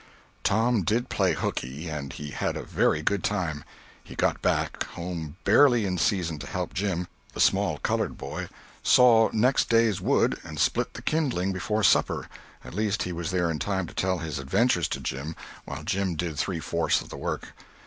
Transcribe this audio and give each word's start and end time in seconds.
Tom 0.43 0.81
did 0.81 1.09
play 1.09 1.35
hookey, 1.35 1.87
and 1.87 2.11
he 2.13 2.31
had 2.31 2.57
a 2.57 2.63
very 2.63 3.03
good 3.03 3.23
time. 3.23 3.63
He 4.03 4.15
got 4.15 4.41
back 4.41 4.83
home 4.85 5.35
barely 5.43 5.85
in 5.85 5.99
season 5.99 6.39
to 6.39 6.47
help 6.47 6.73
Jim, 6.73 7.07
the 7.33 7.39
small 7.39 7.77
colored 7.77 8.17
boy, 8.17 8.49
saw 8.81 9.29
next 9.31 9.69
day's 9.69 10.01
wood 10.01 10.39
and 10.43 10.57
split 10.59 10.95
the 10.95 11.03
kindlings 11.03 11.53
before 11.53 11.83
supper—at 11.83 12.73
least 12.73 13.03
he 13.03 13.11
was 13.11 13.29
there 13.29 13.51
in 13.51 13.59
time 13.59 13.85
to 13.85 13.93
tell 13.93 14.17
his 14.17 14.39
adventures 14.39 14.87
to 14.87 14.99
Jim 14.99 15.35
while 15.65 15.83
Jim 15.83 16.15
did 16.15 16.35
three 16.35 16.59
fourths 16.59 17.01
of 17.01 17.09
the 17.09 17.15
work. 17.17 17.53